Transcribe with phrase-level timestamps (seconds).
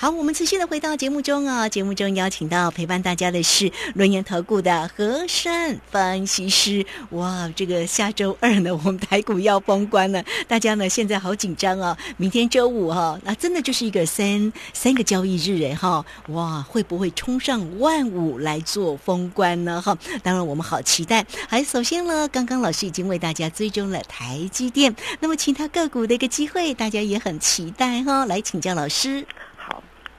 [0.00, 6.86] 好，我们持续的回到节目中啊，节目中邀请到陪伴大家的是轮研投顾的和善分析师。
[7.10, 11.98] 哇，这个下周二呢，我们台股要封关了，大家呢现在好紧张哦。
[12.16, 19.82] 明天周五哈，那真的就是一个三三个交易日哎哈，哇，会不会冲上万五来做封关呢？
[19.82, 21.26] 哈，当然我们好期待。
[21.48, 28.24] 还首先呢，刚刚老师已经为大家追踪了台积电，那么其他个股的一个机会，大家也很期待哈。
[28.26, 29.26] 来请教老师。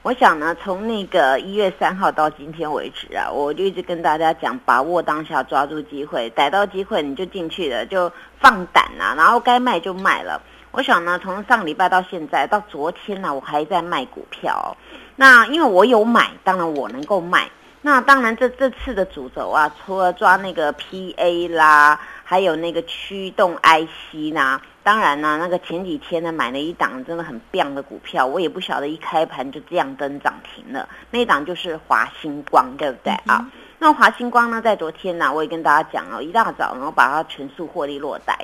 [0.02, 10.40] 我想呢，从那个一月三号到今天为止啊，我就一直跟大家讲，把握当下，抓住机会，逮到机会你就进去了，就放胆啊，然后该卖就卖了。
[10.70, 14.74] 我想呢，从上礼拜到现在，到昨天呢，我还在卖股票。
[15.16, 17.50] 那因为我有买，当然我能够卖。
[17.82, 24.62] 那当然，这这次的主轴啊，除了抓那个 PA 啦，还有那个驱动 IC 啦。
[24.82, 30.88] 当然呢，那个前几天呢买了一档真的很棒的股票，我也不晓得一开盘就这样登涨停了。
[31.10, 33.44] 那一档就是华星光，对不对啊？
[33.78, 38.36] 那华星光呢，在昨天呢，我也跟大家讲哦，一大早然后把它全数获利落袋。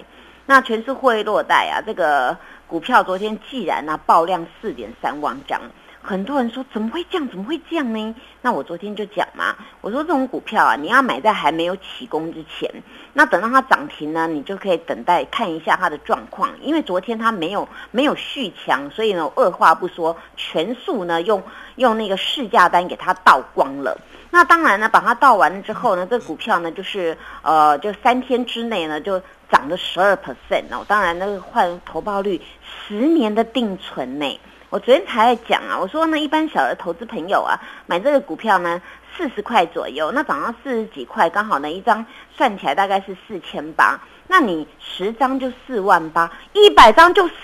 [0.45, 5.61] 那全数获利落袋啊，这个股票昨天既然呢爆量四点三万张。
[6.07, 7.29] 很多人说怎么会这样？
[7.29, 8.15] 怎么会这样呢？
[8.41, 12.71] 那我昨天就讲嘛，我说这种股票啊，你要买在还没有起功之前，
[13.13, 16.49] 那等到它涨停呢，你就可以等待看一下它的状况。
[16.63, 21.43] 因为昨天它没有没有续强，所以呢，二话不说，全数呢用
[21.75, 23.99] 用那个市价单给它倒光了。
[24.31, 30.85] 那当然呢，把它倒完了之后呢，这股票呢就是呃，就三天之内呢就涨了十二 percent 哦。
[30.87, 34.41] 当然那个换投报率十年的定存呢。
[34.77, 38.83] 我昨天才在讲啊，我说呢，一般小的投资朋友啊，买这个股票呢，
[39.17, 42.05] 四十块左右，那涨到四十几块，刚好呢一张
[42.37, 47.35] 算起来大概是四千八，那你十张就四万八，一百张就四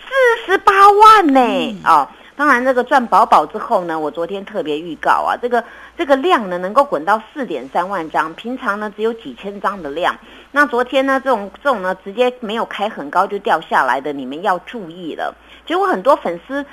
[0.45, 5.65] 十八万呢，哦，当然这个赚饱饱之后呢，我昨天特别预告啊，这个
[5.97, 10.15] 这个量呢能够滚到四点三万张，平常呢只有几千张的量，
[10.51, 15.35] 那昨天呢这种这种呢直接没有开很高就掉下来的，你们要注意了，
[15.65, 16.67] 结果很多粉丝。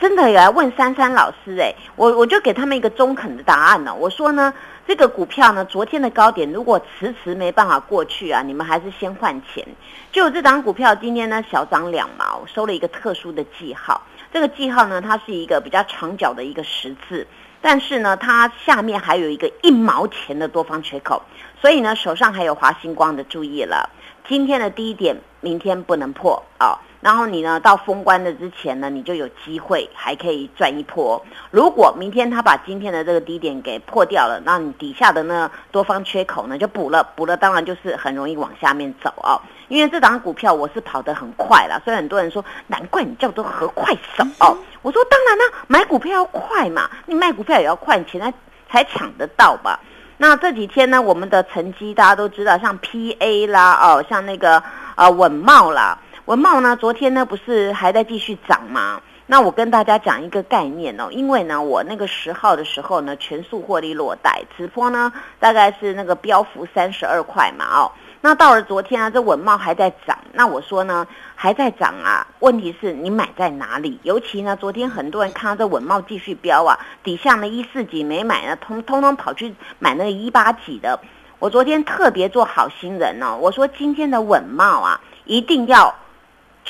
[0.00, 3.94] 真的有来问珊珊老师哎，我我就给他们一个中肯的答案呢。
[3.94, 4.54] 我说呢，
[4.88, 9.62] 这个股票呢，昨天的高点如果迟迟没办法过去啊，你们还是先换钱。
[10.10, 14.00] 就这档股票今天呢小涨两毛，收了一个特殊的记号。
[14.32, 17.26] 这个记号呢，它是一个比较长角的一个十字，
[17.60, 21.22] 但是呢，它下面还有一个一毛钱的多方缺口，
[21.60, 23.90] 所以呢，手上还有华星光的注意了。
[24.26, 26.78] 今天的低点，明天不能破啊。
[27.00, 31.24] 然后你呢，到封关的之前呢，你就有机会还可以赚一波。
[31.50, 39.40] 如果明天他把今天的这个低点给破掉了，那你底下的呢多方缺口呢就补了，补了当然就是很容易往下面走啊。
[39.68, 44.54] 因为这档股票我是跑得很快啦，所以很多人说难怪你叫做和快手哦。
[44.82, 48.34] 我说当然了，买股票要快嘛，你卖股票也要快，钱才
[48.68, 49.80] 才抢得到吧。
[50.18, 54.62] 那这几天呢，我们的成绩大家都知道，像 PA 啦，哦，像那个
[54.94, 55.98] 啊稳茂啦。
[56.30, 56.76] 文茂呢？
[56.76, 59.02] 昨天呢不是还在继续涨吗？
[59.26, 67.90] 那我跟大家讲一个概念哦，因为呢，我那个十号的时候呢，全数获利落袋，直播呢大概是那个标幅三十二块嘛哦。
[68.20, 71.04] 那到了昨天啊，这文茂还在涨，那我说呢
[71.34, 73.98] 还在涨啊，问题是你买在哪里？
[74.04, 81.00] 尤其呢，昨天很多人看到这文茂继续飙啊，底下呢一四几没买呢，通通通跑去买那个一八几的。
[81.40, 85.92] 我昨天特别做好心人哦，我说今天的稳茂啊，一定要。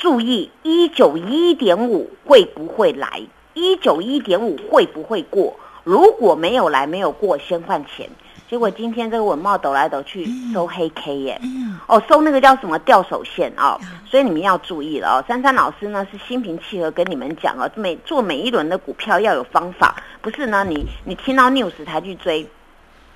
[0.01, 3.21] 注意，一九一点五会不会来？
[3.53, 5.55] 一九一点五会不会过？
[5.83, 8.09] 如果没有来，没有过，先换钱。
[8.49, 11.39] 结果今天这个文茂抖来抖去收黑 K 耶，
[11.85, 15.23] 哦，收那个叫什么掉手线哦，所以你们要注意了哦。
[15.27, 22.49] 珊珊老师呢是心平气和跟你们讲哦，每做每一轮的股票要有方法，不是呢你你听到 news 才去追。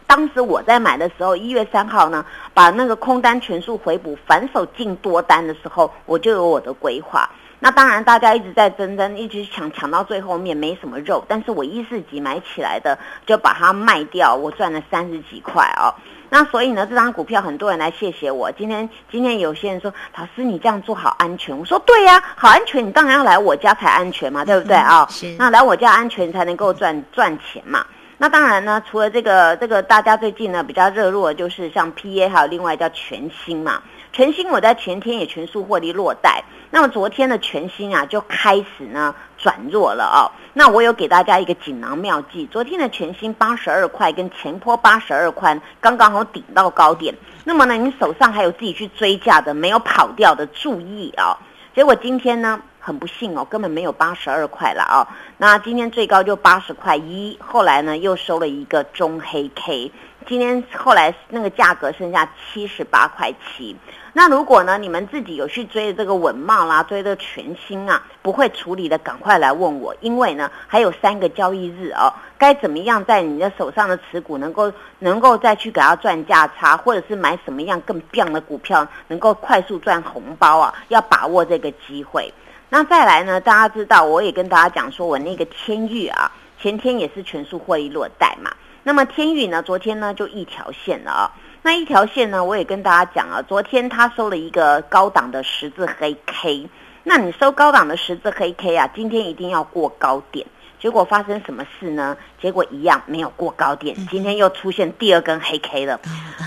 [0.07, 7.29] 当时我在买的时候，一月三号呢，把那个空单全数回补，反手进多单的时候，我就有我的规划。
[7.59, 11.23] 那当然，大家一直在争争，一直抢抢到最后面没什么肉。
[11.27, 15.89] 但是我一四级买起来的，就把它卖掉，我赚了三十几块哦。
[16.29, 18.51] 那所以呢，这张股票很多人来谢谢我。
[18.51, 21.57] 今天今天有些人说，老师你这样做好安全。
[21.57, 25.07] 我说对呀，好安全，你当然要来我家才安全嘛，对不对啊？
[25.39, 27.85] 那来我家安全才能够赚赚钱嘛。
[28.17, 33.81] 那当然呢，除了这个这个，大家最近呢比较热络，就是像 P A，还有另外叫全新嘛。
[34.13, 36.41] 全新我在前天也全数获利落袋，
[36.71, 40.31] 那么昨天的全新啊就开始呢转弱了哦。
[40.53, 47.13] 那我有给大家一个锦囊妙计，昨天的全新八十二块跟前坡八十二块刚刚好顶到高点，
[47.43, 51.37] 那么呢你手上还有自己去追价的没有跑掉的注意啊。
[51.75, 55.01] 结果今天呢很不幸哦，根本没有八十二块了哦。
[55.37, 59.91] 那今天最高就八十块一，后来呢又收了一个中黑 K，
[60.27, 63.75] 今天后来那个价格剩下七十八块七。
[64.13, 82.31] 那如果呢，你们自己有去追这个稳茂啦，追这个全新啊，不会处理的，赶快来问我，因为呢还有三个交易日哦，该怎么样在你的手上的持股能够能够再去给它赚价差，或者是买什么样更棒的股票，能够快速赚红包啊，要把握这个机会。
[82.75, 86.29] 那再来呢，大家知道，我也跟大家讲说，我那个天域啊，
[86.61, 88.51] 前天也是全数获利落袋嘛。
[88.83, 91.31] 那么天域呢，昨天呢就一条线了啊。
[91.61, 96.69] 那一条线呢，我也跟大家讲啊，昨天他收了一个高档的十字黑 K，
[97.05, 100.45] 那你收高档的十字黑 K 啊，今天一定要过高点。
[100.77, 102.17] 结果发生什么事呢？
[102.41, 105.97] 结果一样没有过高点，今天又出现第二根黑 K 了，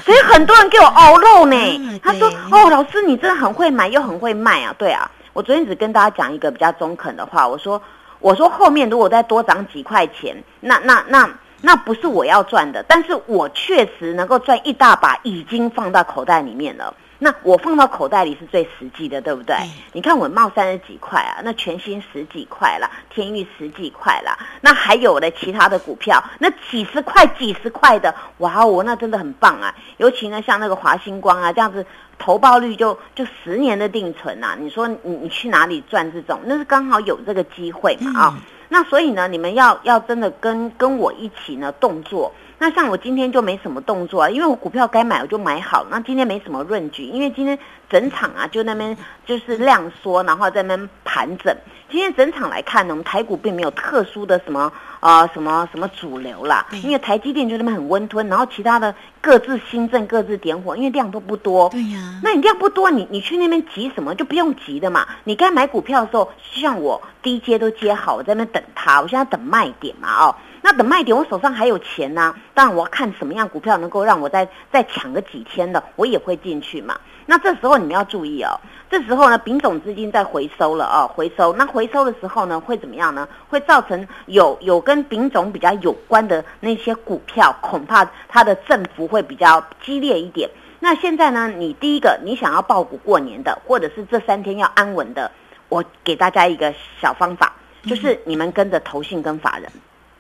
[0.04, 1.56] 所以很多人给我熬肉呢。
[2.04, 7.80] 他说：“哦，老师你真的很会买又很会卖啊。”对啊，我昨天只跟大家讲一个比较中肯的话，我说
[8.18, 11.30] ：“我说后面如果再多涨几块钱，那那那。”
[11.62, 16.92] 那不是我要赚的，但是我确实能够赚一大把，已经放到口袋里面了。
[17.20, 19.56] 那我放到口袋里是最实际的，对不对？
[19.92, 29.74] 你看我冒三十几块啊，那全新十几块啦，天域十几块啦，那还有的其他的股票，那几十块、几十块的，哇哦，那真的很棒啊！
[29.96, 31.84] 尤其呢，像那个华星光啊，这样子
[32.20, 36.38] 投报率就就十年的定存啊，你说你你去哪里赚这种？
[36.44, 38.38] 那是刚好有这个机会嘛啊！
[38.68, 42.32] 那所以呢，你们要要真的跟跟我一起呢动作。
[42.60, 45.86] 那像我今天就没什么动作啊，因为我股票该买我就买好。
[45.90, 47.56] 那今天没什么润局，因为今天
[47.88, 51.56] 整场啊就那边就是量缩，然后在那边盘整。
[51.90, 54.70] 今天整场来看呢，我们台股并没有特殊的什么
[55.00, 61.68] 啊什么什么主流啦，因为台积电就那边很温吞，然后其他的各自新政各自点火，因为量都不多。
[61.70, 64.14] 对呀，那你量不多，你你去那边急什么？
[64.16, 65.06] 就不用急的嘛。
[65.24, 70.34] 你该买股票的时候，像我低阶都接好，我在那边等它，我现在等卖点嘛哦。
[70.60, 72.34] 那等卖点，我手上还有钱呢。
[72.54, 76.98] 当然，我要看什么样股票能够让我再再抢个几天的，我也会进去嘛。
[77.26, 78.58] 那这时候你们要注意哦。
[78.90, 81.52] 这时候呢，丙种资金在回收了哦，回收。
[81.54, 83.28] 那回收的时候呢，会怎么样呢？
[83.48, 90.48] 会造成有有跟丙种比较有关的那些股票，恐怕它的振幅会比较激烈一点。
[90.80, 95.30] 那现在呢，你第一个，你想要爆股过年的，或者是这三天要安稳的，
[95.68, 97.52] 我给大家一个小方法，
[97.82, 99.70] 就是你们跟着投信跟法人。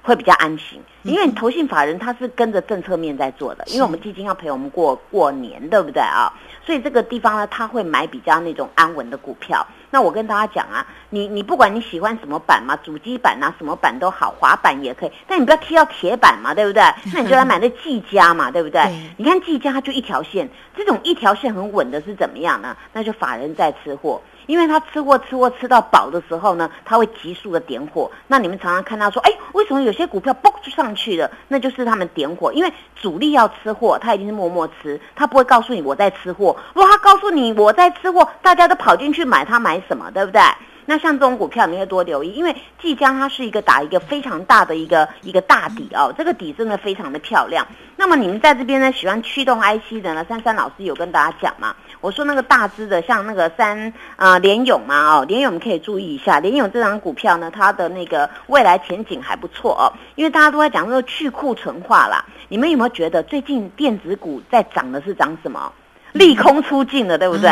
[0.08, 6.32] 会比较安心，因为投信法人他是跟着政策面在做的，因为我们基金要陪我们过过年，对不对啊？
[6.64, 9.66] 所以这个地方呢，他会买比较那种安稳的股票。
[9.90, 16.82] 那我跟大家讲啊，你你不管你喜欢什么板嘛，主机板啊，什么板都好，滑板也可以，但你不要踢到铁板嘛，对不对？
[17.12, 18.82] 那你就来买那技嘉嘛，对不对？
[19.18, 22.74] 你看技嘉就一条线，这种一条线很稳的是怎么样呢？
[22.94, 24.20] 那就法人在吃货。
[24.48, 28.10] 因为他吃货吃货吃到饱的时候呢，他会急速的点火。
[28.26, 31.30] 那你们常常看到说，哎，为什么有些股票嘣就上去了？
[31.48, 32.50] 那就是他们点火。
[32.54, 36.56] 因为主力要吃货，他一定是默默吃，他不会告诉你我在吃货。
[36.72, 40.10] 如果他告诉你我在吃货，大家都跑进去买，他买什么？
[40.12, 40.40] 对不对？
[40.90, 47.66] 那像这种股票，你要多留意，因为即将它是一个打一个非常大的一个一个大底哦，这个底真的非常的漂亮。
[47.94, 51.76] 那么你们在这边呢，喜欢驱动 IC 的呢，珊珊老师有跟大家讲嘛？
[52.00, 62.24] 我说那个大只的，像那个三啊联勇嘛哦，联勇可以注意一下，联勇这张股票呢，它的那个未来前景还不错哦，因为大家都在讲说去库存化啦。
[62.48, 65.70] 你们有没有觉得最近电子股在涨的是涨什么？
[66.18, 67.48] 利空出尽了，对不对？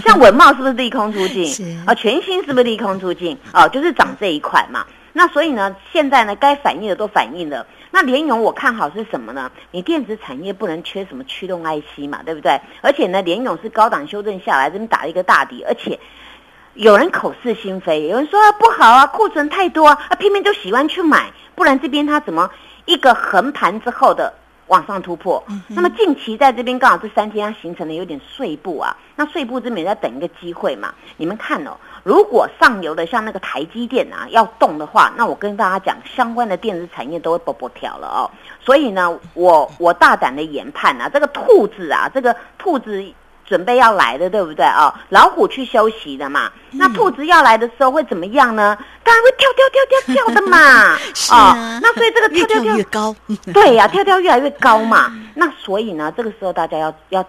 [0.00, 1.46] 像文茂是不是利空出尽？
[1.86, 3.36] 啊，全新是不是利空出尽？
[3.52, 4.84] 啊，就是涨这一块嘛。
[5.12, 7.66] 那所以呢，现在呢，该反映的都反映了。
[7.90, 9.50] 那联勇我看好是什么呢？
[9.72, 12.60] 你电子产业不能缺什么驱动 IC 嘛，对不对？
[12.80, 15.98] 而且呢，联勇是高档修正下来，这边打了一个大底，而且
[16.74, 22.48] 有人口是心非，有人说不好啊，库存太多啊，偏偏就喜欢去买，不然这边他怎么
[22.84, 24.32] 一个横盘之后的？
[24.70, 30.94] 往上突破，那么近期在这边刚好这三天它形成了有点碎步啊，那碎步这边也在等一个机会嘛。
[31.16, 38.30] 你们看哦，如果上游的像那个台积电啊要动的话，那我跟大家讲，相关的电子产业都会波波跳了哦。
[38.60, 43.12] 所以呢，我我大胆的研判啊，这个兔子啊，这个兔子。
[43.50, 44.94] 准备要来的，对不对哦？
[45.08, 48.78] 老虎去休息的嘛，那兔子要来的时候会怎么样呢？
[49.02, 50.56] 当然会跳跳跳跳跳的嘛。
[51.34, 53.16] 啊，那所以这个跳跳跳越高，
[53.52, 55.12] 对呀，跳跳越来越高嘛。
[55.34, 57.24] 那所以呢，这个时候大家要要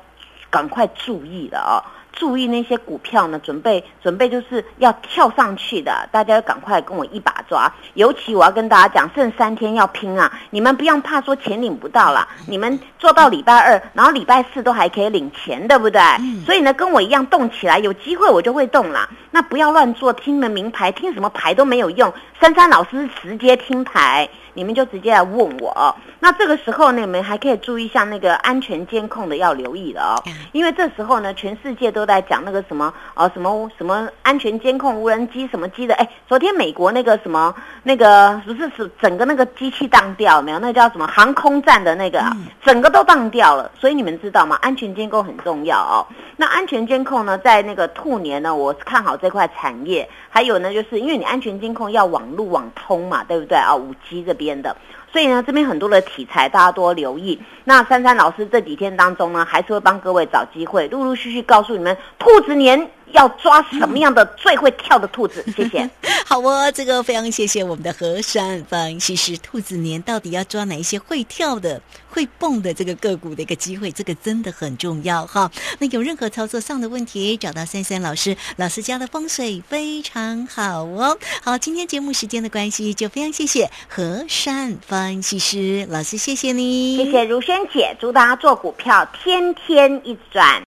[0.51, 1.82] 赶快注意了哦。
[2.13, 7.72] 注意那些股票呢，准备准备就是要跳上去的，大家要赶快跟我一把抓。
[7.94, 10.32] 尤其我要跟大家讲，剩三天要拼啊！
[10.50, 16.01] 你们不用怕说钱领不到了，你们做到礼拜二，然后礼拜四都还可以领钱，对不对？
[16.46, 19.10] 所以呢，跟我一样动起来，有机会我就会动啦。
[19.32, 22.14] 那不要乱做，听了名牌，听什么牌都没有用。
[22.40, 25.96] 珊珊老师直接听牌，你们就直接来问我。
[26.20, 35.96] 那这个时候呢，你们还可以注意一下那个安全监控的要留意了哦，因为这时候呢，全世界都在讲那个什么哦，什么什么安全监控无人机什么机的。
[35.96, 40.60] 哎，昨天美国那个什么那个不是是整个那个机器当掉没有？
[40.60, 43.72] 那叫什么航空站的那个，啊整个都当掉了。
[43.80, 44.58] 所以你们知道吗？
[44.62, 46.06] 安全监控很重要哦。
[46.38, 50.10] 那安全监控呢，在那个兔年呢，我是看好这块产业。
[50.30, 53.75] 还有呢，就是因为你安全监控要网路网通嘛，对不对啊？
[53.75, 54.75] 五 G 这边的，
[55.12, 57.40] 所以呢，这边很多的题材大家多留意。
[57.63, 62.90] 那珊珊老师这几天当中呢，还是会帮各位找机会，陆陆续续告诉你们兔子年。
[63.13, 65.44] 要抓什么样的最会跳的兔子？
[65.56, 65.89] 谢谢。
[66.25, 69.38] 好哦，这个非常谢谢我们的何山分析师。
[69.38, 73.91] 兔子年到底要抓哪一些会跳的、会蹦的这个个股的一个机会？
[73.91, 75.51] 这个真的很重要哈。
[75.80, 81.18] 那有任何操作上的问题，找到三三老师，老师家的风水非常好哦。
[81.44, 90.62] 好，今天节目时间的关系，就非常谢谢何山分析师老师，谢谢你，谢谢如萱姐，祝大家做股票天天一转。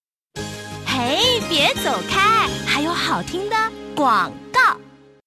[0.87, 2.34] 嘿，别走开！
[3.15, 3.57] 好听的
[3.95, 4.61] 广告。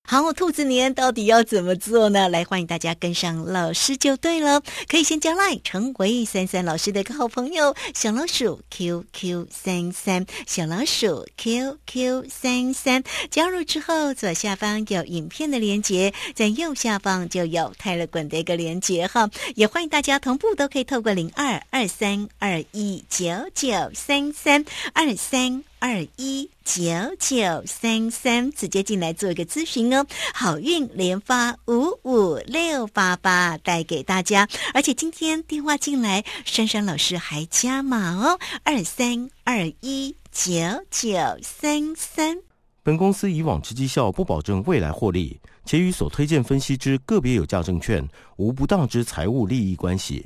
[0.04, 2.28] 好，兔子年到底要怎么做呢？
[2.28, 4.62] 来，欢迎大家跟上老师就对了。
[4.90, 13.02] 可以先加 line 成为三三老师的一个好朋友，小老鼠 QQ 三三，小老鼠 QQ 三三。
[13.32, 19.30] 加入之后，左下方有影片的连接，在右下方就有泰勒滚的一个连接哈。
[19.56, 23.26] 也欢迎大家同步都可以透过零二二三二一九
[23.56, 25.64] 九三三二三。
[25.80, 26.84] 二一九
[27.20, 30.06] 九三三，直接进来做一个咨询哦。
[30.34, 40.52] 好运连发五五六八八带给大家，而且今天电话进来，珊珊老师还加码哦，二三二一九
[40.90, 42.38] 九三三。
[42.82, 48.08] 本公司以往之绩效不保证未来获利，且与所推荐分析之个别有价证券
[48.38, 50.26] 无不当之财务利益关系。